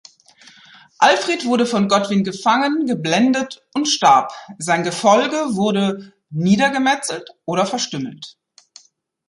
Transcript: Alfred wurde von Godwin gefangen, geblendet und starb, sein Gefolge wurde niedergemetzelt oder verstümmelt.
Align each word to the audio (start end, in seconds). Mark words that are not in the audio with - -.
Alfred 0.97 1.45
wurde 1.45 1.67
von 1.67 1.87
Godwin 1.87 2.23
gefangen, 2.23 2.87
geblendet 2.87 3.61
und 3.75 3.87
starb, 3.87 4.33
sein 4.57 4.81
Gefolge 4.81 5.55
wurde 5.55 6.11
niedergemetzelt 6.31 7.29
oder 7.45 7.67
verstümmelt. 7.67 8.35